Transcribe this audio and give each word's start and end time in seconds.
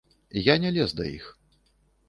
Я 0.47 0.55
не 0.63 0.71
лез 0.79 0.95
да 1.01 1.07
іх. 1.13 1.31